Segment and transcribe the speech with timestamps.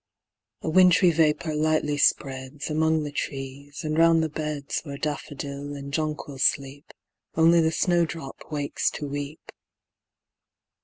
[0.63, 5.93] A wintry vapor lightly spreads Among the trees, and round the beds Where daffodil and
[5.93, 6.91] jonquil sleep,
[7.35, 9.51] Only the snowdrop wakes to weep.